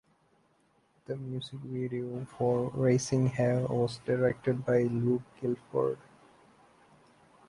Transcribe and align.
The 1.05 1.15
music 1.15 1.59
video 1.59 2.25
for 2.25 2.71
"Raising 2.73 3.27
Hell" 3.27 3.67
was 3.67 3.99
directed 4.03 4.65
by 4.65 4.81
Luke 4.81 5.21
Gilford. 5.39 5.99